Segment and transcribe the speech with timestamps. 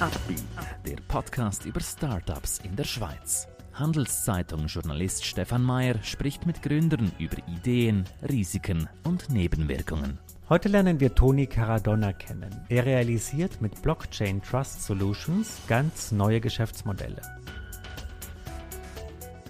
[0.00, 0.44] Upbeat,
[0.86, 3.48] der Podcast über Startups in der Schweiz.
[3.72, 10.20] Handelszeitung-Journalist Stefan Mayer spricht mit Gründern über Ideen, Risiken und Nebenwirkungen.
[10.48, 12.64] Heute lernen wir Toni Caradonna kennen.
[12.68, 17.22] Er realisiert mit Blockchain Trust Solutions ganz neue Geschäftsmodelle.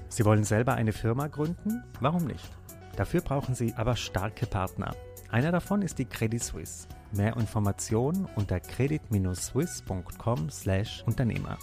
[0.09, 1.85] Sie wollen selber eine Firma gründen?
[2.01, 2.49] Warum nicht?
[2.97, 4.95] Dafür brauchen Sie aber starke Partner.
[5.31, 6.89] Einer davon ist die Credit Suisse.
[7.13, 11.59] Mehr Informationen unter credit-swiss.com/Unternehmer.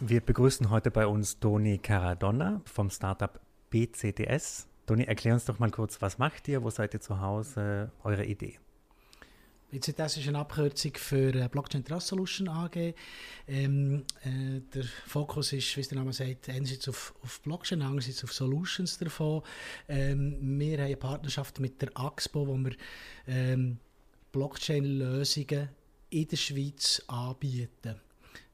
[0.00, 4.68] Wir begrüßen heute bei uns Toni Caradonna vom Startup BCTS.
[4.84, 8.26] Toni, erklär uns doch mal kurz, was macht ihr, wo seid ihr zu Hause, eure
[8.26, 8.58] Idee?
[9.70, 12.94] BCTS ist eine Abkürzung für äh, Blockchain Trust Solution AG.
[13.48, 18.32] Ähm, äh, der Fokus ist, wie der Name sagt, einerseits auf, auf Blockchain, andererseits auf
[18.32, 19.42] Solutions davon.
[19.88, 22.76] Ähm, wir haben eine Partnerschaft mit der AXPO, wo wir
[23.26, 23.78] ähm,
[24.30, 25.68] Blockchain-Lösungen
[26.10, 27.96] in der Schweiz anbieten.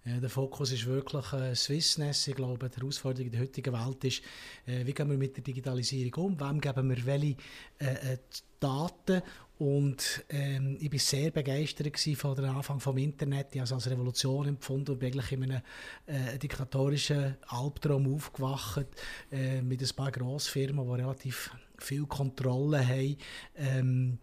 [0.05, 2.27] Äh, der Fokus ist wirklich äh, Swissness.
[2.27, 4.23] Ich glaube, die Herausforderung in der heutigen Welt ist,
[4.67, 6.41] äh, wie gehen wir mit der Digitalisierung um?
[6.41, 7.37] Wem geben wir welche
[7.79, 8.17] äh,
[8.59, 9.23] Daten?
[9.63, 13.47] Und ähm, ich war sehr begeistert von dem Anfang des Internet.
[13.53, 15.63] Ich habe es als Revolution empfunden und bin eigentlich in einem
[16.07, 18.89] äh, diktatorischen Albtraum aufgewacht
[19.31, 23.17] äh, mit ein paar Grossfirmen, die relativ viel Kontrolle haben.
[23.55, 24.19] Ähm,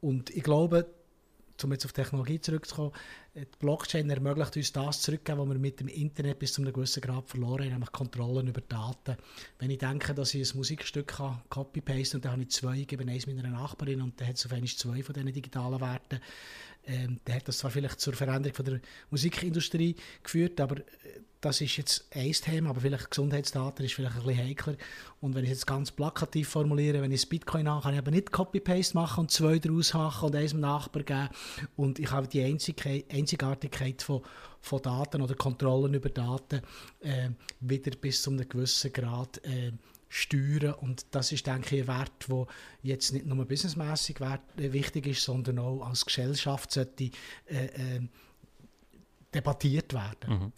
[0.00, 0.92] und ich glaube,
[1.64, 2.92] um jetzt auf Technologie zurückzukommen,
[3.34, 7.00] die Blockchain ermöglicht uns das zurückgeben, was wir mit dem Internet bis zu einem gewissen
[7.00, 9.16] Grad verloren haben, nämlich Kontrollen über Daten.
[9.58, 13.26] Wenn ich denke, dass ich ein Musikstück copy-paste und dann habe ich zwei, gebe eins
[13.26, 16.20] meiner Nachbarin und dann hat es auf einmal zwei von diesen digitalen Werten,
[16.86, 20.82] ähm, dann hat das zwar vielleicht zur Veränderung von der Musikindustrie geführt, aber äh,
[21.44, 24.76] das ist jetzt ein Thema, aber vielleicht Gesundheitsdaten ist vielleicht ein bisschen heikler.
[25.20, 27.98] Und wenn ich es jetzt ganz plakativ formuliere, wenn ich das Bitcoin habe, kann ich
[27.98, 31.28] aber nicht Copy-Paste machen und zwei daraus hacken und eins dem Nachbar geben.
[31.76, 34.22] Und ich habe die Einzigartigkeit von,
[34.60, 36.62] von Daten oder Kontrollen über Daten
[37.00, 37.28] äh,
[37.60, 39.72] wieder bis zu einem gewissen Grad äh,
[40.14, 40.74] steuern.
[40.74, 42.46] Und das ist, denke ich, ein Wert, der
[42.82, 47.10] jetzt nicht nur businessmässig äh, wichtig ist, sondern auch als Gesellschaft sollte
[47.46, 48.00] äh, äh,
[49.34, 50.38] debattiert werden.
[50.38, 50.52] Mhm.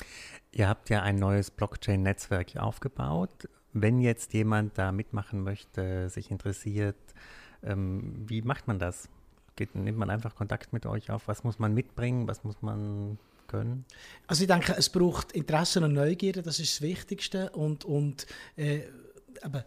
[0.52, 3.48] Ihr habt ja ein neues Blockchain-Netzwerk aufgebaut.
[3.72, 6.96] Wenn jetzt jemand da mitmachen möchte, sich interessiert,
[7.62, 9.08] ähm, wie macht man das?
[9.56, 11.28] Geht, nimmt man einfach Kontakt mit euch auf?
[11.28, 12.28] Was muss man mitbringen?
[12.28, 13.18] Was muss man
[13.48, 13.86] können?
[14.26, 17.50] Also ich denke, es braucht Interesse und Neugierde, das ist das Wichtigste.
[17.50, 18.80] Und, und äh,
[19.42, 19.64] aber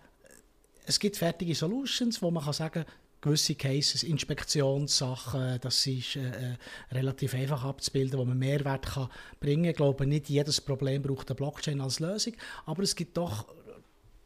[0.85, 2.85] es gibt fertige Solutions, wo man kann sagen
[3.21, 6.57] gewisse Cases, Inspektionssachen, das ist äh, äh,
[6.91, 9.09] relativ einfach abzubilden, wo man Mehrwert kann
[9.39, 9.69] bringen kann.
[9.71, 12.33] Ich glaube, nicht jedes Problem braucht eine Blockchain als Lösung,
[12.65, 13.45] aber es gibt doch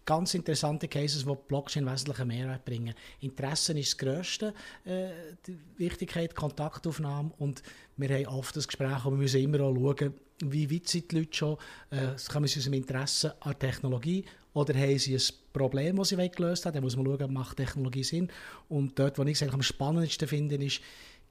[0.06, 2.94] ganz interessante Cases, wo Blockchain wesentlichen Mehrwert bringen.
[3.22, 4.54] Interesse ist das Größte,
[4.86, 5.10] äh,
[5.48, 7.64] die Wichtigkeit, Kontaktaufnahme und
[7.98, 11.20] wir haben oft das Gespräch, und wir müssen immer auch schauen, wie weit sind die
[11.20, 11.58] Leute schon,
[11.92, 15.22] äh, kann man aus unserem Interesse an Technologie oder haben sie ein
[15.52, 18.30] Problem, das sie gelöst haben, dann muss man schauen, macht Technologie Sinn
[18.70, 20.81] und dort, wo ich es am spannendsten finde, ist,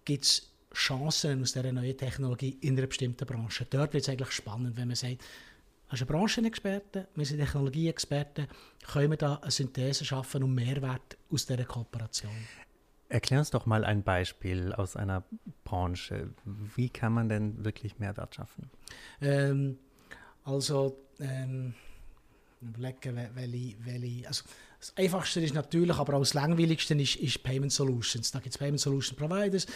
[0.04, 3.66] gibt es Chancen aus dieser neuen Technologie in einer bestimmten Branche.
[3.68, 5.22] Dort wird es eigentlich spannend, wenn man sagt,
[5.88, 8.46] als ein Branchenexperte, wir sind Technologieexperten,
[8.90, 12.32] können wir da eine Synthese schaffen und Mehrwert aus dieser Kooperation.
[13.12, 15.22] Erklär uns doch mal ein Beispiel aus einer
[15.64, 16.30] Branche.
[16.46, 18.70] Wie kann man denn wirklich Mehrwert schaffen?
[19.20, 19.78] Ähm,
[20.44, 21.74] also, ähm,
[22.62, 24.44] überlegen, welche, welche also
[24.78, 28.30] das einfachste ist natürlich, aber auch das langweiligste ist, ist Payment Solutions.
[28.30, 29.66] Da gibt es Payment Solution Providers,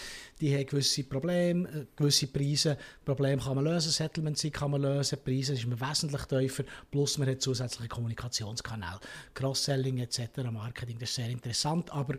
[0.41, 2.79] die haben gewisse Probleme, äh, gewisse Preise.
[3.05, 7.29] Probleme kann man lösen, Settlement kann man lösen, Preise ist man wesentlich tiefer, plus man
[7.29, 8.99] hat zusätzliche Kommunikationskanäle.
[9.35, 10.21] Cross-Selling etc.,
[10.51, 12.15] Marketing, das ist sehr interessant, aber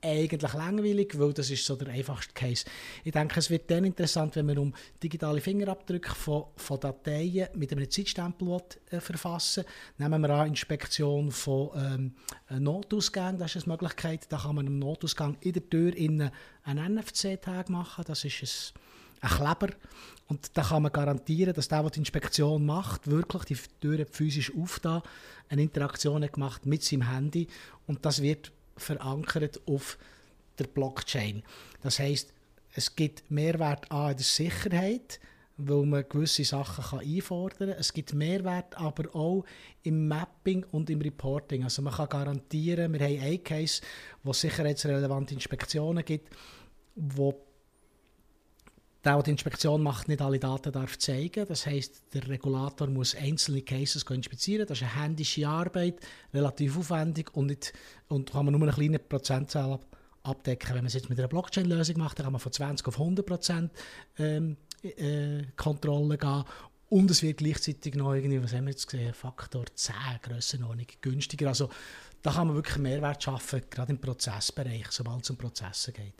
[0.00, 2.64] eigentlich langweilig, weil das ist so der einfachste Case.
[3.04, 7.72] Ich denke, es wird dann interessant, wenn man um digitale Fingerabdrücke von, von Dateien mit
[7.72, 9.64] einem Zeitstempel will, äh, verfassen
[9.98, 12.14] Nehmen wir an, Inspektion von ähm,
[12.60, 14.26] Notausgängen, das ist eine Möglichkeit.
[14.30, 16.30] Da kann man im Notausgang in der Tür innen
[16.62, 18.04] einen NFC-Tag machen.
[18.06, 18.74] Das ist
[19.22, 19.74] ein, ein Kleber.
[20.28, 24.52] Und da kann man garantieren, dass der, der die Inspektion macht, wirklich die Tür physisch
[24.54, 25.02] aufda,
[25.48, 27.48] eine Interaktion hat gemacht mit seinem Handy
[27.86, 29.98] und das wird verankert auf
[30.58, 31.42] der Blockchain.
[31.82, 32.32] Das heißt,
[32.74, 35.20] es gibt Mehrwert an der Sicherheit,
[35.56, 37.78] weil man gewisse Sachen kann einfordern kann.
[37.78, 39.44] Es gibt Mehrwert aber auch
[39.82, 41.64] im Mapping und im Reporting.
[41.64, 43.82] Also man kann garantieren, wir haben einen Case,
[44.22, 46.28] wo es sicherheitsrelevante Inspektionen gibt,
[46.94, 47.47] wo
[49.04, 51.46] der, der die Inspektion macht, nicht alle Daten darf zeigen.
[51.46, 54.66] Das heißt, der Regulator muss einzelne Cases inspizieren.
[54.66, 56.00] Das ist eine händische Arbeit,
[56.34, 57.72] relativ aufwendig und, nicht,
[58.08, 59.78] und kann man nur eine kleine Prozentzahl
[60.22, 60.70] abdecken.
[60.70, 63.24] Wenn man es jetzt mit einer Blockchain-Lösung macht, dann kann man von 20 auf 100
[63.24, 63.72] Prozent
[64.18, 66.44] ähm, äh, gehen
[66.90, 71.48] und es wird gleichzeitig noch irgendwie, was haben wir jetzt gesehen, Faktor 10 Grössenordnung günstiger.
[71.48, 71.68] Also
[72.22, 76.14] da kann man wirklich Mehrwert schaffen, gerade im Prozessbereich, sobald es um Prozesse geht.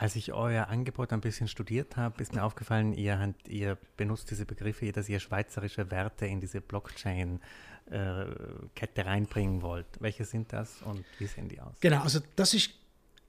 [0.00, 4.46] Als ich euer Angebot ein bisschen studiert habe, ist mir aufgefallen, ihr, ihr benutzt diese
[4.46, 9.84] Begriffe, dass ihr schweizerische Werte in diese Blockchain-Kette reinbringen wollt.
[10.00, 11.74] Welche sind das und wie sehen die aus?
[11.80, 12.70] Genau, also das ist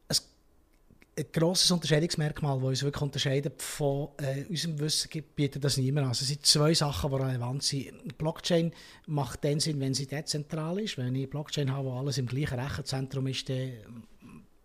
[0.07, 6.11] ein grosses Unterscheidungsmerkmal, das uns wirklich unterscheidet von äh, unserem Wissen, bietet das niemand an.
[6.11, 8.17] Also es sind zwei Sachen, die relevant sind.
[8.17, 8.71] Blockchain
[9.07, 10.97] macht den Sinn, wenn sie dezentral ist.
[10.97, 14.05] Wenn ich Blockchain habe, wo alles im gleichen Rechenzentrum ist, dann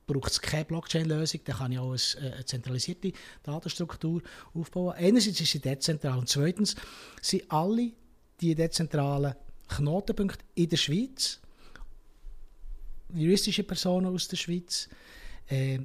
[0.06, 3.12] braucht es keine Blockchain-Lösung, dann kann ich auch eine, eine zentralisierte
[3.42, 4.22] Datenstruktur
[4.54, 4.94] aufbauen.
[4.96, 6.76] Einerseits ist sie dezentral und zweitens
[7.20, 7.92] sind alle
[8.40, 9.34] die dezentralen
[9.68, 11.40] Knotenpunkte in der Schweiz,
[13.14, 14.88] juristische Personen aus der Schweiz,
[15.48, 15.80] äh,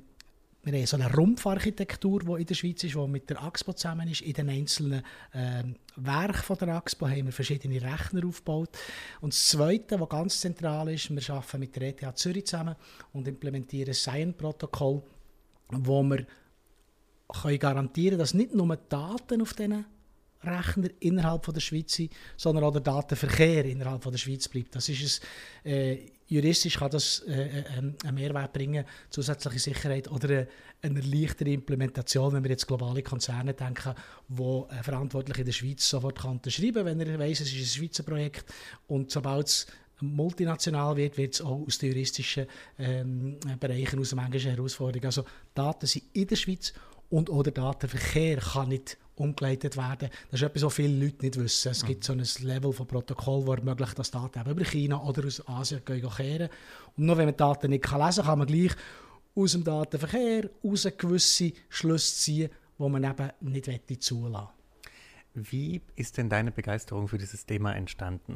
[0.63, 4.07] wir haben so eine Rumpfarchitektur, die in der Schweiz ist, die mit der AXPO zusammen
[4.07, 4.21] ist.
[4.21, 5.03] In den einzelnen
[5.33, 5.63] äh,
[5.95, 8.69] Werken der AXPO haben wir verschiedene Rechner aufgebaut.
[9.21, 12.75] Und das Zweite, was ganz zentral ist, wir arbeiten mit der ETH Zürich zusammen
[13.11, 15.01] und implementieren ein Cyan-Protokoll,
[15.69, 16.27] wo wir
[17.41, 19.85] können garantieren dass nicht nur Daten auf diesen
[20.43, 24.75] Rechner innerhalb von der Schweiz sind, sondern auch der Datenverkehr innerhalb von der Schweiz bleibt.
[24.75, 25.21] Das ist
[25.63, 30.47] ein, äh, juristisch kann das äh, äh, ähm, einen Mehrwert bringen, zusätzliche Sicherheit oder eine,
[30.81, 33.93] eine erleichterte Implementation, wenn wir jetzt globale Konzerne denken,
[34.29, 37.79] wo ein Verantwortlicher in der Schweiz sofort kann schreiben, wenn er weiß, es ist ein
[37.79, 38.45] Schweizer Projekt
[38.87, 39.67] und sobald es
[39.99, 42.47] multinational wird, wird es auch aus den juristischen
[42.79, 45.05] ähm, Bereichen, aus dem Englischen Herausforderung.
[45.05, 46.73] Also Daten sind in der Schweiz
[47.11, 50.09] und auch der Datenverkehr kann nicht umgeleitet werden.
[50.31, 51.71] Das ist etwas, was viele Leute nicht wissen.
[51.71, 55.47] Es gibt so ein Level von Protokoll, wo ermöglicht, dass Daten über China oder aus
[55.47, 56.49] Asien gehen kehren.
[56.97, 58.71] Und nur wenn man Daten nicht kann lesen kann, kann man gleich
[59.35, 62.49] aus dem Datenverkehr aus gewisse Schlüsse ziehen,
[62.79, 64.49] die man eben nicht zulassen
[65.33, 68.35] Wie ist denn deine Begeisterung für dieses Thema entstanden?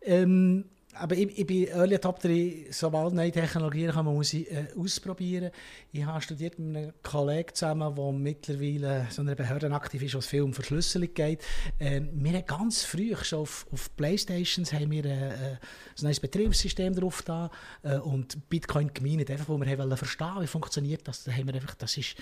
[0.00, 0.64] Ähm,
[0.94, 2.28] aber ich, ich bin Early Adopter,
[2.70, 5.50] sobald neue Technologien kann, man muss ich äh, ausprobieren.
[5.92, 10.26] Ich habe studiert mit einem Kollegen zusammen, der mittlerweile so einer Behörde aktiv ist, was
[10.26, 11.42] viel um Verschlüsselung geht.
[11.78, 15.56] Äh, wir haben ganz früh schon auf, auf Playstations haben wir äh, äh
[15.98, 17.50] ein neues Betriebssystem drauf da
[17.82, 21.24] äh, und Bitcoin gemeint, einfach, wo wir haben verstehen, wie funktioniert das.
[21.24, 22.16] Da haben wir einfach, das ist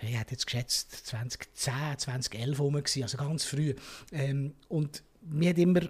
[0.00, 3.74] ich hätte jetzt geschätzt 2010, 2011 rum, also ganz früh.
[4.12, 5.80] Ähm, und mir hat immer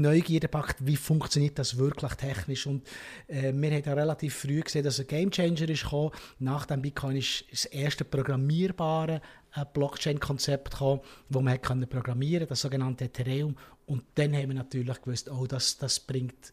[0.00, 2.66] Neugierde packt, wie funktioniert das wirklich technisch.
[2.66, 2.86] Und
[3.26, 6.10] äh, wir haben da relativ früh gesehen, dass ein Gamechanger ist gekommen.
[6.38, 9.20] Nach dem Bitcoin ist das erste programmierbare
[9.54, 13.56] äh, Blockchain-Konzept gekommen, wo man können programmieren das sogenannte Ethereum.
[13.86, 16.52] Und dann haben wir natürlich gewusst, oh, das, das bringt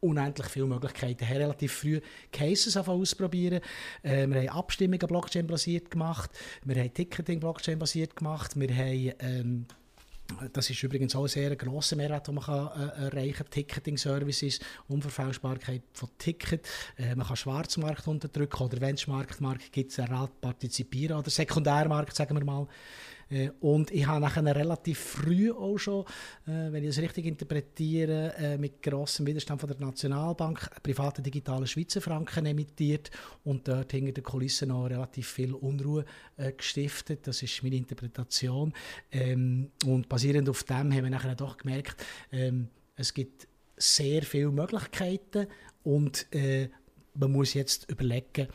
[0.00, 1.20] unendlich viele Möglichkeiten.
[1.20, 2.00] Wir relativ früh
[2.32, 3.60] Cases ausprobieren.
[4.02, 6.30] Äh, wir haben Abstimmungen Blockchain-basiert gemacht.
[6.64, 8.58] Wir haben Ticketing Blockchain-basiert gemacht.
[8.58, 9.66] Wir haben ähm,
[10.52, 13.50] das ist übrigens auch ein sehr grosser Mehrwert, den man kann, äh, erreichen kann.
[13.50, 16.66] Ticketing-Services, Unverfälschbarkeit von Ticket.
[16.96, 22.14] Äh, man kann Schwarzmarkt unterdrücken oder wenn es Schwarzmarkt gibt, es Rat partizipieren oder Sekundärmarkt,
[22.14, 22.66] sagen wir mal.
[23.30, 26.04] Äh, und ich habe nachher relativ früh auch schon,
[26.46, 31.66] äh, wenn ich das richtig interpretiere, äh, mit grossem Widerstand von der Nationalbank private digitale
[31.66, 33.10] Schweizer Franken emittiert
[33.44, 36.04] und dort hinter den Kulissen noch relativ viel Unruhe
[36.56, 37.26] gestiftet.
[37.26, 38.72] Das ist meine Interpretation.
[39.12, 43.46] Ähm, und basierend auf dem haben wir nachher doch gemerkt, ähm, es gibt
[43.76, 45.46] sehr viele Möglichkeiten
[45.82, 46.26] und
[47.14, 48.48] man muss jetzt überlegen,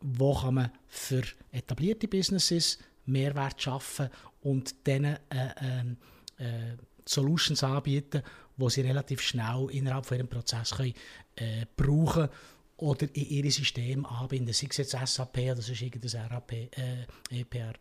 [0.00, 1.22] wo kann man für
[1.52, 2.78] etablierte Businesses
[3.10, 4.08] Mehrwert schaffen
[4.42, 5.96] und denen äh, ähm,
[6.38, 8.22] äh, Solutions anbieten,
[8.56, 10.94] wo sie relativ schnell innerhalb von ihrem Prozess können,
[11.36, 12.28] äh, brauchen
[12.76, 17.74] oder in ihre Systeme anbinden, sei es jetzt SAP oder sonst irgendein RAP, äh, EPR.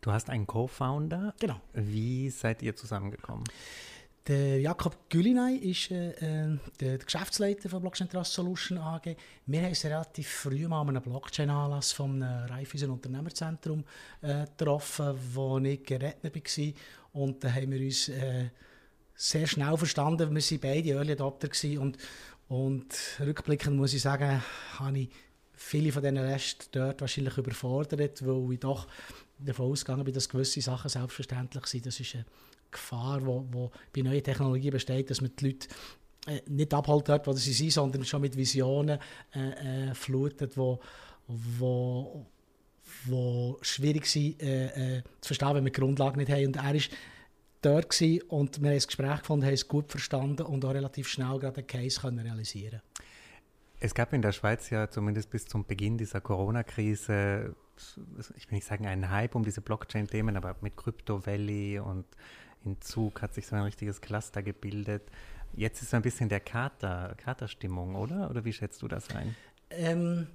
[0.00, 1.34] Du hast einen Co-Founder.
[1.40, 1.60] Genau.
[1.72, 3.44] Wie seid ihr zusammengekommen?
[4.28, 9.16] Der Jakob Gülinay ist äh, äh, der Geschäftsleiter von Blockchain Trust Solution AG.
[9.46, 13.84] Wir haben uns relativ früh mal an einem Blockchain-Anlass vom Raiffeisen Unternehmerzentrum
[14.20, 16.72] äh, getroffen, wo ich Redner war.
[17.14, 18.50] Und da haben wir uns äh,
[19.14, 20.34] sehr schnell verstanden.
[20.34, 21.48] Wir waren beide Early Adopter
[21.80, 21.96] und,
[22.48, 24.42] und rückblickend muss ich sagen,
[24.78, 25.08] habe ich
[25.54, 28.88] viele von diesen Rest dort wahrscheinlich überfordert, weil ich doch
[29.38, 31.86] davon ausgegangen bin, dass gewisse Sachen selbstverständlich sind.
[31.86, 32.26] Das ist eine
[32.70, 35.68] Gefahr, wo bei neuen Technologien besteht, dass man die Leute
[36.26, 38.98] äh, nicht abholt dort, wo sie sind, sondern schon mit Visionen
[39.34, 40.80] äh, äh, flutet, wo,
[41.26, 42.26] wo,
[43.06, 46.46] wo schwierig sind äh, äh, zu verstehen, wenn wir die Grundlage nicht haben.
[46.46, 46.90] Und er ist
[47.62, 51.38] dort und wir haben ein Gespräch gefunden, haben es gut verstanden und auch relativ schnell
[51.38, 52.82] gerade einen Case können realisieren
[53.80, 57.54] Es gab in der Schweiz ja zumindest bis zum Beginn dieser Corona-Krise
[58.36, 62.04] ich will nicht sagen einen Hype um diese Blockchain-Themen, aber mit Crypto Valley und
[62.64, 65.02] in Zug hat sich so ein richtiges Cluster gebildet.
[65.54, 68.30] Jetzt ist so ein bisschen der Kater, Katerstimmung, oder?
[68.30, 69.34] Oder wie schätzt du das ein?
[69.70, 70.26] Ähm,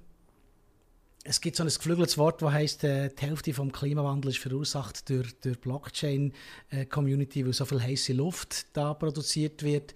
[1.24, 5.08] es gibt so ein geflügeltes Wort, das heißt, äh, die Hälfte vom Klimawandel ist verursacht
[5.08, 9.94] durch, durch Blockchain-Community, äh, weil so viel heiße Luft da produziert wird.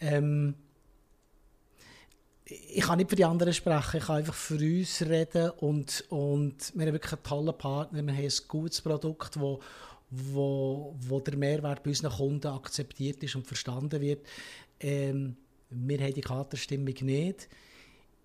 [0.00, 0.54] Ähm,
[2.46, 6.72] ich kann nicht für die anderen sprechen, ich kann einfach für uns reden und, und
[6.74, 9.60] wir haben wirklich einen tollen Partner, wir haben ein gutes Produkt, wo,
[10.32, 14.26] wo, wo der Mehrwert bei unseren Kunden akzeptiert ist und verstanden wird.
[14.80, 15.36] Ähm,
[15.70, 17.48] wir haben die Katerstimmung nicht.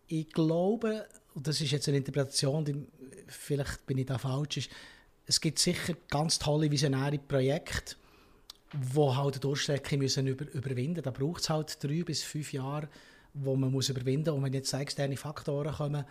[0.07, 2.85] Ich glaube, und das ist jetzt eine Interpretation, die,
[3.27, 4.69] vielleicht bin ich da falsch, ist,
[5.25, 7.95] es gibt sicher ganz tolle visionäre Projekte,
[8.73, 11.03] die halt die Durchstrecke müssen über, überwinden.
[11.03, 12.89] Da braucht es halt drei bis fünf Jahre,
[13.33, 14.37] wo man muss überwinden muss.
[14.37, 16.05] Und wenn jetzt externe Faktoren kommen,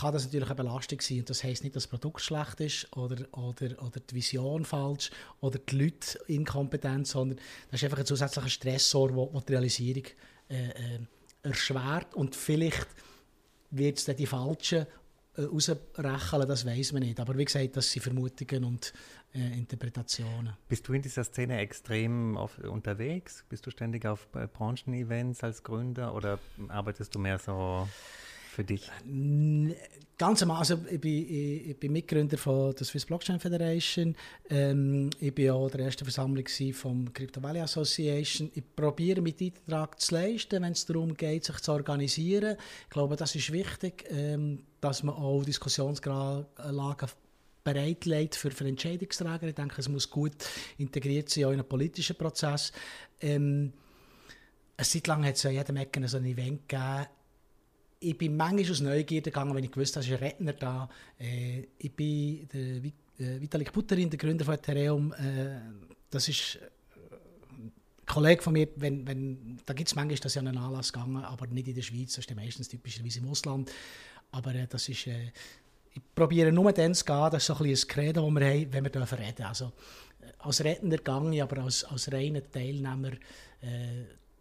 [0.00, 1.20] kann das natürlich eine Belastung sein.
[1.20, 5.10] Und das heisst nicht, dass das Produkt schlecht ist oder, oder, oder die Vision falsch
[5.40, 7.38] oder die Leute inkompetent, sondern
[7.70, 10.04] das ist einfach ein zusätzlicher Stressor, der die Realisierung
[10.48, 10.98] äh, äh,
[11.42, 12.88] erschwert und vielleicht
[13.70, 14.86] wird es dann die Falschen
[15.36, 17.18] äh, das weiß man nicht.
[17.20, 18.92] Aber wie gesagt, das sind Vermutungen und
[19.34, 20.56] äh, Interpretationen.
[20.68, 23.44] Bist du in dieser Szene extrem auf, unterwegs?
[23.48, 26.38] Bist du ständig auf äh, Branchenevents als Gründer oder
[26.68, 27.88] arbeitest du mehr so
[28.54, 28.90] für dich?
[30.16, 34.14] Ganz am also ich bin, ich, ich bin Mitgründer von der Swiss Blockchain Federation.
[34.48, 38.48] Ähm, ich bin auch der erste Versammlung vom Crypto Valley Association.
[38.54, 42.56] Ich probiere mit Beitrag zu leisten, wenn es darum geht, sich zu organisieren.
[42.84, 46.46] Ich glaube, das ist wichtig, ähm, dass man auch Diskussionslagen
[47.64, 49.48] bereitlegt für, für Entscheidungsträger.
[49.48, 50.36] Ich denke, es muss gut
[50.78, 52.70] integriert sein auch in einen politischen Prozess.
[53.20, 53.72] Ähm,
[54.76, 57.06] eine Zeit lang hat es ja jedem Ecken so ein Event gegeben,
[58.04, 60.88] ich bin manchmal aus Neugierde gegangen, wenn ich wusste, dass ist ein Redner da.
[61.18, 62.82] Äh, ich bin der
[63.26, 65.12] äh, Vitalik Buterin, der Gründer von Ethereum.
[65.14, 65.60] Äh,
[66.10, 67.14] das ist äh,
[67.56, 67.72] ein
[68.06, 71.46] Kollege von mir, wenn, wenn, da gibt es manchmal das ja einen Anlass gegangen, aber
[71.46, 73.70] nicht in der Schweiz, das ist meistens typischerweise im Ausland.
[74.32, 75.32] Aber äh, das ist, äh,
[75.92, 78.46] ich probiere nur dann zu gehen, das ist so ein, bisschen ein Credo, das wir
[78.46, 79.42] haben, wenn wir dürfen reden.
[79.44, 79.72] Also,
[80.40, 83.12] als Redner gehe ich, aber als, als reiner Teilnehmer,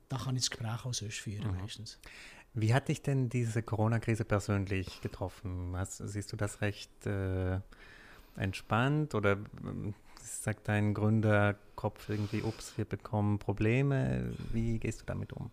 [0.10, 1.62] da kann ich das Gespräch auch sonst führen mhm.
[1.62, 2.00] meistens.
[2.54, 5.74] Wie hat dich denn diese Corona-Krise persönlich getroffen?
[5.76, 7.60] Hast, siehst du das recht äh,
[8.36, 9.92] entspannt oder äh,
[10.22, 14.34] sagt dein Gründerkopf irgendwie, ups, wir bekommen Probleme?
[14.52, 15.50] Wie gehst du damit um?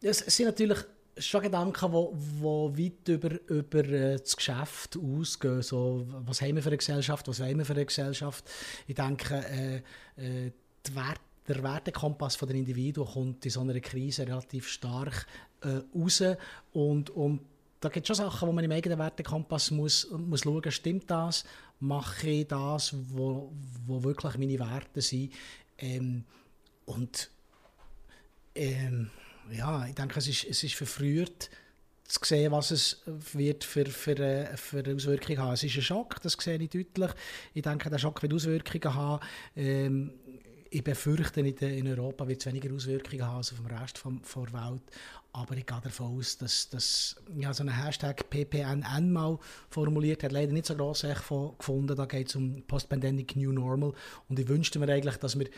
[0.00, 0.78] Es sind natürlich
[1.18, 5.62] schon Gedanken, die, weit über, über äh, das Geschäft ausgehen.
[5.62, 8.44] So, was haben wir für eine Gesellschaft, was wollen wir für eine Gesellschaft?
[8.86, 9.76] Ich denke, äh,
[10.16, 10.52] äh,
[10.86, 15.26] die Werte der Wertekompass der Individuen kommt in so einer Krise relativ stark
[15.62, 16.22] äh, raus.
[16.72, 17.40] Und, und
[17.80, 21.44] da gibt es schon Sachen, wo man im eigenen Wertekompass muss, muss schauen, stimmt das?
[21.78, 23.52] Mache ich das, wo,
[23.86, 25.32] wo wirklich meine Werte sind?
[25.78, 26.24] Ähm,
[26.86, 27.30] und
[28.54, 29.10] ähm,
[29.50, 31.50] ja, ich denke, es ist, es ist verfrüht,
[32.08, 35.52] zu sehen, was es wird für, für, äh, für Auswirkungen haben.
[35.54, 37.10] Es ist ein Schock, das sehe ich deutlich.
[37.52, 39.26] Ich denke, der Schock wird Auswirkungen haben.
[39.56, 40.12] Ähm,
[40.76, 44.52] ich befürchte, in Europa wird es weniger Auswirkungen haben als auf dem Rest vom, der
[44.52, 44.82] Welt.
[45.32, 49.38] Aber ich gehe davon aus, dass, dass ja, so ein Hashtag PPNN mal
[49.70, 51.00] formuliert hat, leider nicht so gross
[51.58, 51.96] gefunden.
[51.96, 53.94] Da geht es um Post-Pandemic New Normal.
[54.28, 55.48] Und ich wünschte mir eigentlich, dass wir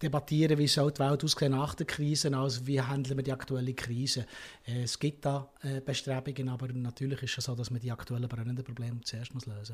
[0.00, 3.74] debattieren, wie soll die Welt aussehen nach der Krise, also wie handeln wir die aktuelle
[3.74, 4.26] Krise.
[4.66, 8.28] Äh, es gibt da äh, Bestrebungen, aber natürlich ist es so, dass man die aktuellen
[8.28, 9.72] brennenden Probleme zuerst lösen muss.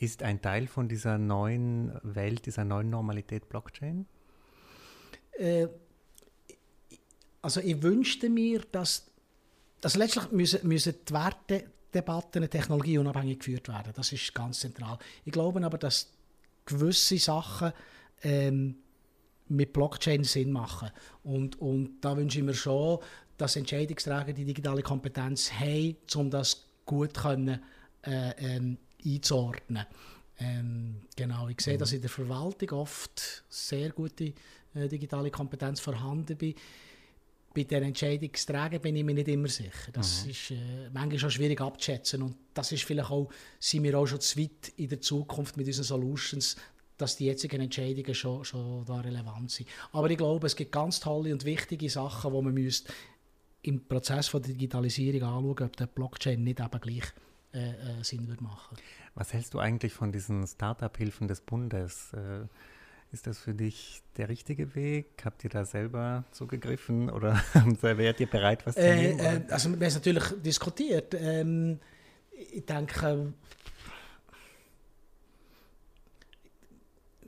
[0.00, 4.06] Ist ein Teil von dieser neuen Welt, dieser neuen Normalität Blockchain?
[5.32, 5.68] Äh,
[7.42, 9.10] also ich wünschte mir, dass
[9.82, 13.92] also letztlich müssen, müssen die Wertedebatten technologieunabhängig geführt werden.
[13.94, 14.98] Das ist ganz zentral.
[15.26, 16.10] Ich glaube aber, dass
[16.64, 17.72] gewisse Sachen
[18.22, 18.76] ähm,
[19.48, 20.90] mit Blockchain Sinn machen.
[21.24, 23.00] Und, und da wünsche ich mir schon,
[23.36, 27.62] dass Entscheidungsträger die digitale Kompetenz haben, um das gut können,
[28.02, 29.86] äh, ähm, einzuordnen.
[30.38, 31.78] Ähm, genau, ich sehe, mhm.
[31.78, 34.32] dass in der Verwaltung oft sehr gute
[34.74, 36.58] äh, digitale Kompetenz vorhanden ist.
[37.52, 39.90] Bei den Entscheidungsträgern bin ich mir nicht immer sicher.
[39.92, 40.30] Das mhm.
[40.30, 42.22] ist äh, manchmal auch schwierig abzuschätzen.
[42.22, 43.28] Und das ist vielleicht auch,
[43.58, 46.56] sind wir auch schon zu weit in der Zukunft mit unseren Solutions,
[46.96, 49.68] dass die jetzigen Entscheidungen schon, schon da relevant sind.
[49.92, 52.92] Aber ich glaube, es gibt ganz tolle und wichtige Sachen, die man müsste
[53.62, 57.12] im Prozess von der Digitalisierung anschauen, ob der Blockchain nicht eben gleich
[57.52, 58.76] äh, äh, Sinn würde machen.
[59.14, 62.12] Was hältst du eigentlich von diesen Startup-Hilfen des Bundes?
[62.12, 62.46] Äh,
[63.12, 65.22] ist das für dich der richtige Weg?
[65.24, 67.42] Habt ihr da selber zugegriffen oder
[67.80, 69.18] wärt ihr bereit, was zu äh, nehmen?
[69.18, 71.14] Äh, also wir haben es natürlich diskutiert.
[71.14, 71.80] Ähm,
[72.30, 73.32] ich denke,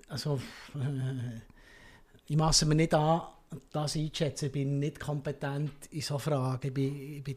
[0.08, 0.40] also
[0.76, 1.40] äh,
[2.26, 3.22] ich masse mir nicht an,
[3.72, 4.46] das einzuschätzen.
[4.46, 6.66] Ich bin nicht kompetent in so Fragen.
[6.66, 7.36] Ich bin, ich bin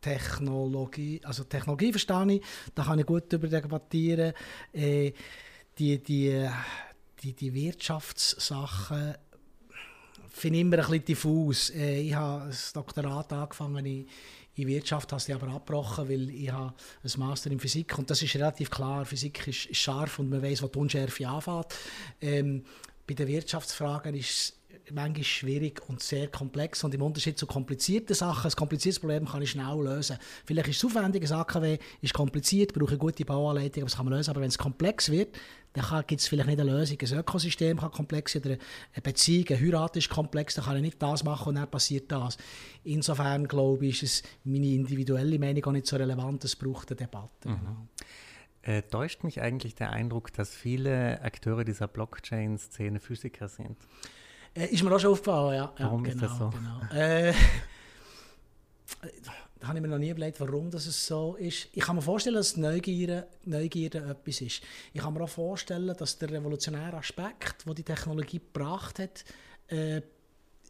[0.00, 2.42] Technologie, also Technologie verstehe ich,
[2.74, 4.32] da kann ich gut darüber debattieren.
[4.72, 5.12] Äh,
[5.78, 6.48] die, die,
[7.22, 9.14] die, die Wirtschaftssachen
[10.28, 11.70] finde ich immer ein bisschen diffus.
[11.70, 14.08] Äh, ich habe das Doktorat angefangen in,
[14.54, 18.22] in Wirtschaft, habe es aber abgebrochen, weil ich habe ein Master in Physik und das
[18.22, 19.04] ist relativ klar.
[19.04, 21.74] Physik ist, ist scharf und man weiß, wo die Unschärfe anfängt.
[22.20, 22.64] Ähm,
[23.06, 24.59] bei den Wirtschaftsfragen ist es
[24.92, 26.84] manchmal schwierig und sehr komplex.
[26.84, 30.18] Und im Unterschied zu komplizierten Sachen, ein kompliziertes Problem kann ich schnell lösen.
[30.44, 34.06] Vielleicht ist es aufwendig, ein AKW ist kompliziert, brauche eine gute Bauanleitung, aber das kann
[34.06, 34.30] man lösen.
[34.30, 35.36] Aber wenn es komplex wird,
[35.72, 36.98] dann gibt es vielleicht nicht eine Lösung.
[37.00, 38.56] Ein Ökosystem kann komplex sein, oder
[38.92, 42.10] eine Beziehung, eine Heirat ist komplex, dann kann ich nicht das machen und dann passiert
[42.10, 42.36] das.
[42.82, 46.96] Insofern glaube ich, ist es meine individuelle Meinung auch nicht so relevant, es braucht eine
[46.96, 47.48] Debatte.
[47.48, 47.54] Mhm.
[47.54, 47.88] Genau.
[48.62, 53.76] Äh, täuscht mich eigentlich der Eindruck, dass viele Akteure dieser Blockchain-Szene Physiker sind?
[54.54, 55.72] Äh, ist mir auch schon aufgefallen, ja.
[55.78, 56.50] Warum ja, genau, ist das so?
[56.50, 56.80] Genau.
[56.92, 57.32] Äh,
[59.60, 61.68] da habe ich mir noch nie überlegt, warum das so ist.
[61.72, 64.62] Ich kann mir vorstellen, dass Neugierde, Neugierde etwas ist.
[64.92, 69.24] Ich kann mir auch vorstellen, dass der revolutionäre Aspekt, den die Technologie gebracht hat,
[69.68, 70.00] äh,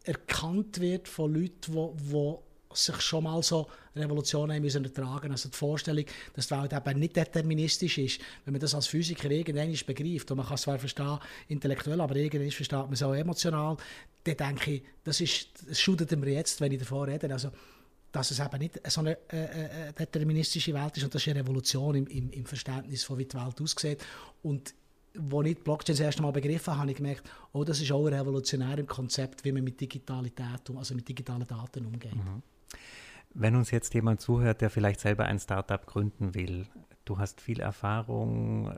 [0.03, 2.35] erkannt wird von Leuten, die
[2.73, 7.15] sich schon mal so Revolutionen müssen ertragen Also die Vorstellung, dass die Welt eben nicht
[7.15, 11.19] deterministisch ist, wenn man das als Physiker irgendwann begreift, und man kann es zwar verstehen
[11.47, 13.77] intellektuell, aber irgendwann versteht man es auch emotional,
[14.23, 17.31] dann denke ich, das, ist, das schadet mir jetzt, wenn ich davon rede.
[17.31, 17.51] Also,
[18.11, 21.29] dass es eben nicht so eine äh, äh, äh, deterministische Welt ist und das ist
[21.29, 24.03] eine Revolution im, im, im Verständnis von wie die Welt aussieht.
[24.43, 24.73] Und
[25.13, 27.91] als ich die Blockchain das erste Mal begriffen habe, habe ich gemerkt, oh, das ist
[27.91, 32.15] auch revolutionär im Konzept, wie man mit Digitalität, also mit digitalen Daten umgeht.
[32.15, 32.41] Mhm.
[33.33, 36.67] Wenn uns jetzt jemand zuhört, der vielleicht selber ein Startup gründen will,
[37.05, 38.77] du hast viel Erfahrung,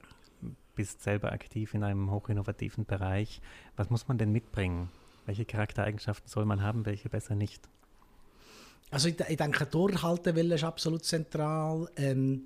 [0.76, 3.42] bist selber aktiv in einem hochinnovativen Bereich.
[3.76, 4.90] Was muss man denn mitbringen?
[5.26, 7.68] Welche Charaktereigenschaften soll man haben, welche besser nicht?
[8.92, 11.90] Also ich, ich denke, Durchhaltewille ist absolut zentral.
[11.96, 12.44] Ähm,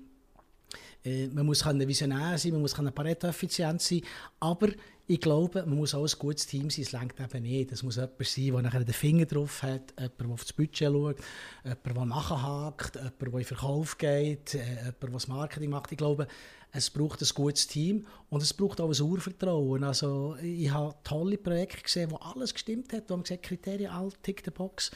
[1.04, 4.02] äh, man muss visionär sein, man muss Pareto-effizient sein,
[4.40, 4.68] aber
[5.10, 7.72] ich glaube, man muss auch ein gutes Team sein, es längt eben nicht.
[7.72, 10.92] Es muss jemand sein, der nachher den Finger drauf hat, jemand, der auf das Budget
[10.92, 11.16] schaut,
[11.64, 15.90] jemand, der nachhakt, jemand, der in Verkauf geht, äh, jemand, der Marketing macht.
[15.92, 16.28] Ich glaube,
[16.72, 19.82] es braucht ein gutes Team und es braucht auch ein Urvertrauen.
[19.82, 24.12] Also, ich habe tolle Projekte gesehen, wo alles gestimmt hat, wo man gesagt Kriterien, all
[24.22, 24.90] tick the box.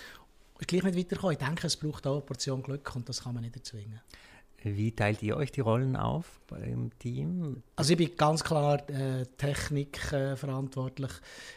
[0.60, 1.38] Ich gleich nicht weiterkommen.
[1.40, 4.02] Ich denke, es braucht auch eine Portion Glück und das kann man nicht erzwingen.
[4.64, 7.62] Wie teilt ihr euch die Rollen auf beim Team?
[7.76, 11.10] Also ich bin ganz klar äh, Technik äh, verantwortlich,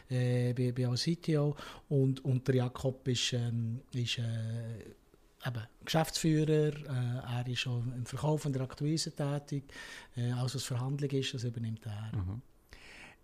[0.09, 1.55] äh, bin, bin auch CTO
[1.89, 8.05] und, und der Jakob ist, ähm, ist äh, eben Geschäftsführer, äh, er ist auch im
[8.05, 9.63] Verkauf und der Akquise tätig,
[10.15, 12.11] äh, alles was Verhandlung ist, das übernimmt er.
[12.17, 12.41] Mhm.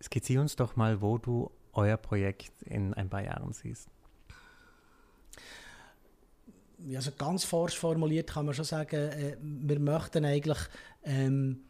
[0.01, 3.89] Skizziere uns doch mal, wo du euer Projekt in ein paar Jahren siehst
[6.95, 10.57] also ganz forsch formuliert kann man schon sagen, äh, wir möchten eigentlich
[11.03, 11.63] ähm,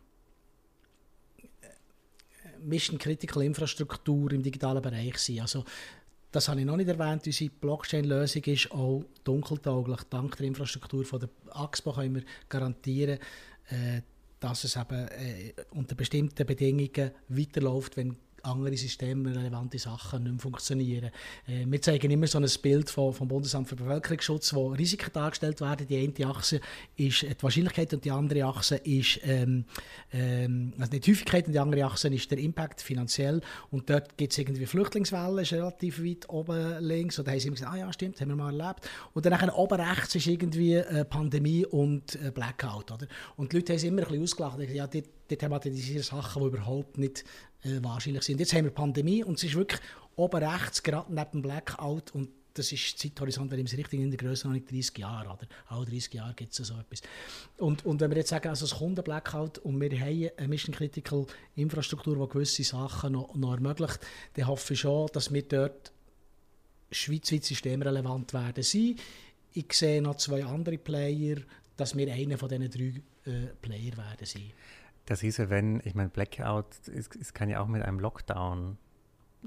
[2.63, 5.41] Mission Critical Infrastruktur im digitalen Bereich sein.
[5.41, 5.65] Also
[6.31, 10.01] das habe ich noch nicht erwähnt, unsere Blockchain-Lösung ist auch dunkeltauglich.
[10.09, 13.19] Dank der Infrastruktur von der AXPO können wir garantieren,
[13.67, 14.01] äh,
[14.39, 21.11] dass es eben äh, unter bestimmten Bedingungen weiterläuft, wenn andere systemrelevante Sachen nicht mehr funktionieren.
[21.47, 25.61] Äh, wir zeigen immer so ein Bild von, vom Bundesamt für Bevölkerungsschutz, wo Risiken dargestellt
[25.61, 25.87] werden.
[25.87, 26.61] Die eine Achse
[26.95, 29.65] ist die Wahrscheinlichkeit und die andere Achse ist ähm,
[30.11, 33.41] ähm, also nicht die Häufigkeit und die andere Achse ist der Impact finanziell.
[33.69, 37.19] Und dort gibt es irgendwie Flüchtlingswellen, ist relativ weit oben links.
[37.19, 38.89] Und da haben sie immer gesagt, ah ja, stimmt, haben wir mal erlebt.
[39.13, 42.91] Und dann oben rechts ist irgendwie äh, Pandemie und äh, Blackout.
[42.91, 43.07] Oder?
[43.35, 44.59] Und die Leute haben es immer ein bisschen ausgelacht.
[44.73, 47.23] Ja, die, die thematisieren Sachen, die überhaupt nicht
[47.63, 48.39] äh, wahrscheinlich sind.
[48.39, 49.81] Jetzt haben wir Pandemie und es ist wirklich
[50.15, 54.11] oben rechts, gerade neben dem Blackout und das ist Zeithorizont, wenn ich es richtig in
[54.11, 55.47] der Größe noch nicht 30 Jahre, oder?
[55.67, 57.01] Alle 30 Jahre gibt es so etwas.
[57.57, 60.47] Und, und wenn wir jetzt sagen, also es kommt ein Blackout und wir haben eine
[60.47, 63.99] Mission Critical Infrastruktur, die gewisse Sachen noch, noch ermöglicht,
[64.33, 65.93] dann hoffe ich schon, dass wir dort
[66.91, 68.95] schweizweit systemrelevant werden sein.
[69.53, 71.37] Ich sehe noch zwei andere Player,
[71.77, 74.51] dass wir einer von diesen drei äh, Player werden sein.
[75.05, 78.77] Das hieße, wenn, ich meine, Blackout ist, ist, kann ja auch mit einem Lockdown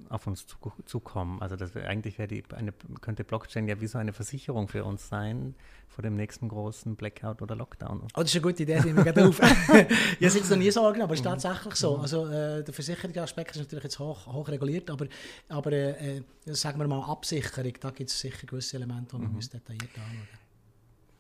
[0.09, 1.41] auf uns zu, zukommen.
[1.41, 4.85] Also das wär, eigentlich wäre die eine, könnte Blockchain ja wie so eine Versicherung für
[4.85, 5.55] uns sein
[5.89, 8.03] vor dem nächsten großen Blackout oder Lockdown.
[8.03, 9.39] Oh, das ist eine gute Idee, die mir gerade auf.
[9.39, 11.31] ich habe es noch nie sagen, aber es ist mhm.
[11.31, 11.97] tatsächlich so.
[11.97, 12.03] Mhm.
[12.03, 15.07] Also äh, der Versicherungsaspekt ist natürlich jetzt hoch, hoch reguliert, aber,
[15.49, 19.41] aber äh, sagen wir mal Absicherung, da gibt es sicher gewisse Elemente, die man mhm.
[19.41, 20.44] detailliert anschauen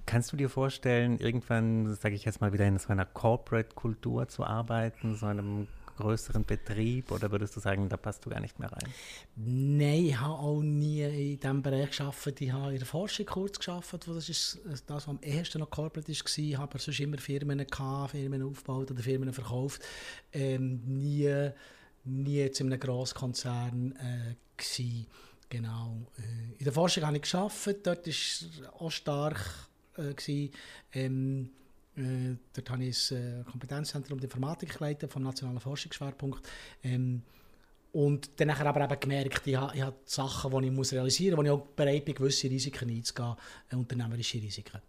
[0.06, 4.44] Kannst du dir vorstellen, irgendwann, sage ich jetzt mal, wieder in so einer Corporate-Kultur zu
[4.44, 8.70] arbeiten, so einem größeren Betrieb oder würdest du sagen, da passt du gar nicht mehr
[8.70, 8.88] rein?
[9.36, 12.40] Nein, ich habe auch nie in diesem Bereich gearbeitet.
[12.40, 16.08] Ich habe in der Forschung kurz wo das ist das, was am ehesten noch corporate
[16.08, 16.38] war.
[16.38, 19.82] Ich habe sonst immer Firmen gehabt, Firmen aufgebaut oder Firmen verkauft.
[20.32, 21.50] Ähm, nie,
[22.04, 25.06] nie jetzt in einem Grosskonzern äh, gewesen.
[25.48, 26.06] Genau.
[26.18, 28.46] Äh, in der Forschung habe ich gearbeitet, dort es
[28.78, 30.50] auch stark äh,
[30.92, 31.50] ähm,
[31.96, 36.46] äh, dort habe ich das äh, Kompetenzzentrum der Informatik geleitet vom Nationalen Forschungsschwerpunkt.
[36.82, 37.22] Ähm,
[37.92, 41.44] und dann aber eben gemerkt, ich habe, ich habe Sachen, die ich muss realisieren muss,
[41.44, 43.36] wo ich auch bereit bin, gewisse Risiken einzugehen,
[43.70, 44.80] äh, unternehmerische Risiken.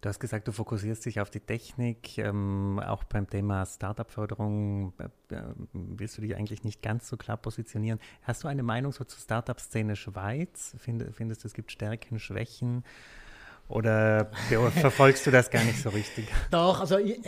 [0.00, 2.18] Du hast gesagt, du fokussierst dich auf die Technik.
[2.18, 7.36] Ähm, auch beim Thema Startup-Förderung äh, äh, willst du dich eigentlich nicht ganz so klar
[7.36, 7.98] positionieren.
[8.22, 10.74] Hast du eine Meinung so zur Startup-Szene Schweiz?
[10.78, 12.84] Find, findest du, es gibt Stärken, Schwächen?
[13.68, 14.30] Oder
[14.70, 16.26] verfolgst du das gar nicht so richtig?
[16.50, 17.18] Doch, also ich,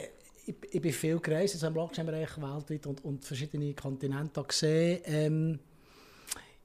[0.46, 5.00] ich, ich bin viel gereist also im Blockchain-Bereich weltweit und, und verschiedene Kontinente gesehen.
[5.04, 5.58] Ähm,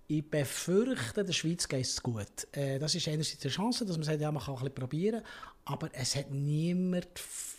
[0.07, 2.47] ich befürchte, der Schweiz geht es gut.
[2.51, 5.23] Äh, das ist einerseits eine Chance, dass man sagt, ja, man kann ein probieren,
[5.65, 7.07] aber es hat niemand,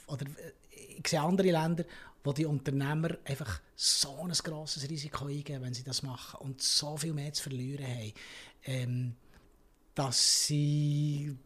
[0.07, 1.85] oder äh, ich sehe andere Länder,
[2.23, 6.97] wo die Unternehmer einfach so ein grosses Risiko eingehen, wenn sie das machen und so
[6.97, 8.13] viel mehr zu verlieren haben.
[8.65, 9.17] Ähm,
[9.95, 11.37] dass sie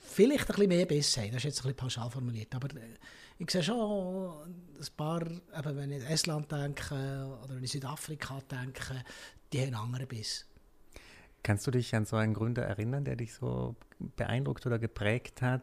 [0.00, 1.28] vielleicht ein bisschen mehr Biss haben.
[1.28, 2.54] Das ist jetzt ein bisschen pauschal formuliert.
[2.54, 2.94] Aber äh,
[3.38, 4.32] ich sehe schon
[4.78, 6.94] ein paar, eben wenn ich an Estland denke
[7.44, 9.04] oder wenn ich Südafrika denke,
[9.52, 10.46] die haben einen anderen Biss.
[11.48, 13.74] Kannst du dich an so einen Gründer erinnern, der dich so
[14.16, 15.62] beeindruckt oder geprägt hat?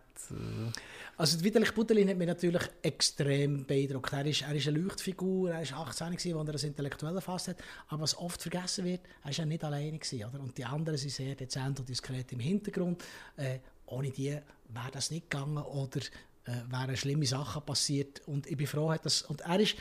[1.15, 4.11] Also Vitalik Buterin hat mich natürlich extrem beeindruckt.
[4.11, 7.57] Er ist, er ist eine Leuchtfigur, er war 18, als er das Intellektuelle erfasst hat.
[7.89, 9.99] Aber was oft vergessen wird, er war ja nicht alleine.
[9.99, 10.39] Gewesen, oder?
[10.39, 13.03] Und die anderen sind sehr dezent und diskret im Hintergrund.
[13.37, 14.29] Äh, ohne die
[14.69, 15.99] wäre das nicht gegangen oder
[16.45, 18.27] äh, wären schlimme Sachen passiert.
[18.27, 19.21] Und ich bin froh, dass...
[19.21, 19.75] Und er ist,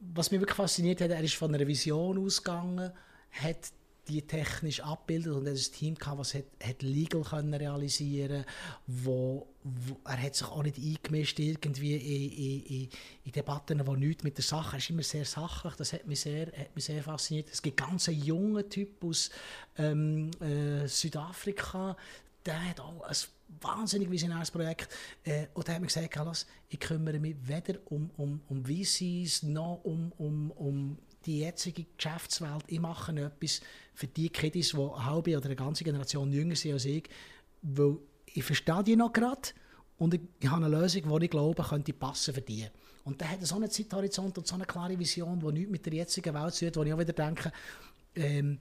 [0.00, 2.90] was mich wirklich fasziniert hat, er ist von einer Vision ausgegangen,
[3.30, 3.72] hat
[4.08, 8.44] die technisch abbildet und er ein Team gehabt, das hat, hat legal können realisieren
[8.86, 12.88] wo, wo, er hat sich auch nicht eingemischt irgendwie in, in, in,
[13.24, 16.20] in Debatten, die nichts mit der Sache, er ist immer sehr sachlich, das hat mich
[16.20, 17.48] sehr, hat mich sehr fasziniert.
[17.52, 19.30] Es gibt ganz einen jungen Typ aus
[19.78, 21.96] ähm, äh, Südafrika,
[22.44, 23.16] der hat auch ein
[23.60, 24.88] wahnsinnig visionäres Projekt.
[25.24, 29.80] Äh, und da hat mir gesagt, ich kümmere mich weder um, um, um VCs noch
[29.84, 32.64] um, um, um die jetzige Geschäftswelt.
[32.66, 33.60] Ich mache etwas
[33.94, 37.04] für die Kiddies, die eine halbe oder eine ganze Generation jünger sind als ich,
[37.62, 39.50] weil ich verstehe die noch gerade
[39.98, 42.66] und ich, habe eine Lösung, die ich glaube, könnte passen für die.
[43.04, 45.94] Und der hat so einen Zeithorizont und so eine klare Vision, die nichts mit der
[45.94, 47.52] jetzigen Welt zu tun wo ich auch wieder denke,
[48.14, 48.58] ähm,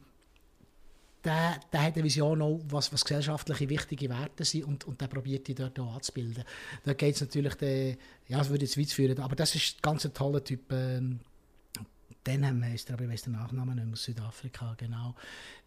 [1.23, 5.07] der, der hat eine Vision auch, was, was gesellschaftliche wichtige Werte sind und, und der
[5.07, 6.43] probiert die dort auch anzubilden.
[6.83, 7.89] Da geht es natürlich, der,
[8.27, 11.19] ja, das würde jetzt weit führen, aber das ist ganz ein toller Typ, ähm,
[12.23, 15.15] dann haben wir aber ich weiß den Nachnamen nicht mehr, aus Südafrika, genau.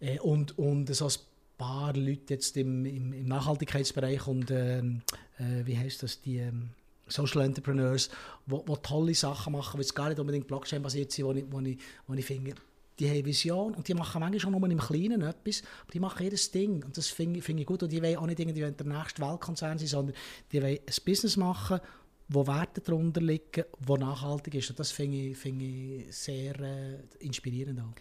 [0.01, 1.12] Äh, und, und so ein
[1.59, 5.03] paar Leute jetzt im, im, im Nachhaltigkeitsbereich und ähm,
[5.38, 6.71] äh, wie heißt das, die ähm,
[7.07, 8.09] Social Entrepreneurs,
[8.47, 12.14] die tolle Sachen machen, die gar nicht unbedingt Blockchain-basiert sind, wo ich, wo ich, wo
[12.14, 12.55] ich finde,
[12.99, 16.23] die haben Vision und die machen manchmal schon nur im Kleinen etwas, aber die machen
[16.23, 18.87] jedes Ding und das finde find ich gut und die wollen auch nicht irgendwie der
[18.87, 20.17] nächste Weltkonzern sein, sondern
[20.53, 21.81] die wollen ein Business machen
[22.29, 24.71] wo Werte darunter liegen, wo nachhaltig ist.
[24.71, 27.95] Und das finde ich, find ich sehr äh, inspirierend auch.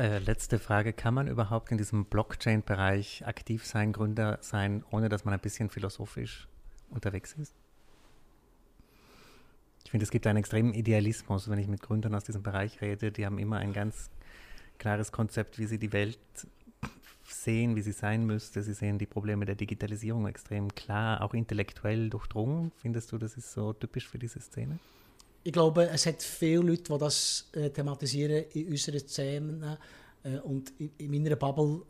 [0.00, 5.24] Äh, letzte Frage, kann man überhaupt in diesem Blockchain-Bereich aktiv sein, Gründer sein, ohne dass
[5.24, 6.48] man ein bisschen philosophisch
[6.90, 7.54] unterwegs ist?
[9.84, 13.12] Ich finde, es gibt einen extremen Idealismus, wenn ich mit Gründern aus diesem Bereich rede,
[13.12, 14.10] die haben immer ein ganz
[14.78, 16.18] klares Konzept, wie sie die Welt
[17.32, 18.62] sehen, wie sie sein müsste.
[18.62, 22.72] Sie sehen die Probleme der Digitalisierung extrem klar, auch intellektuell durchdrungen.
[22.76, 24.78] Findest du, das ist so typisch für diese Szene?
[25.42, 29.76] Ich glaube, es hat viele Leute, die das äh, thematisieren in unseren Szenen.
[30.22, 31.82] Äh, und in, in, meiner Bubble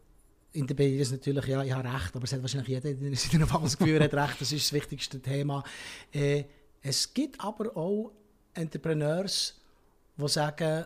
[0.52, 3.68] interpretiere ich natürlich, ja, ich habe recht, aber es hat wahrscheinlich jeder in seiner Bubble
[3.68, 5.64] das hat recht, das ist das wichtigste Thema.
[6.12, 6.44] Äh,
[6.82, 8.12] es gibt aber auch
[8.54, 9.60] Entrepreneurs,
[10.16, 10.84] die sagen,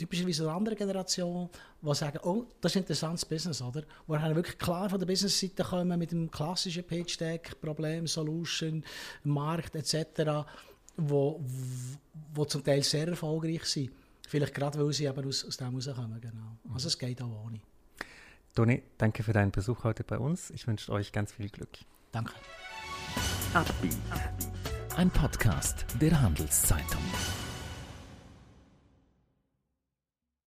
[0.00, 1.48] typischerweise eine andere Generation,
[1.80, 3.82] die sagen, oh, das ist ein interessantes Business, oder?
[4.06, 8.84] Wo wir wirklich klar von der Business-Seite kommen mit dem klassischen Pitch-Deck, Problem, Solution,
[9.24, 10.46] Markt etc.,
[10.96, 11.40] wo,
[12.34, 13.90] wo zum Teil sehr erfolgreich sind.
[14.28, 16.56] Vielleicht gerade, weil sie aber aus, aus dem rauskommen, genau.
[16.72, 17.60] Also es geht auch ohne.
[18.54, 20.50] Toni, danke für deinen Besuch heute bei uns.
[20.50, 21.78] Ich wünsche euch ganz viel Glück.
[22.12, 22.32] Danke.
[24.96, 27.02] Ein Podcast der Handelszeitung.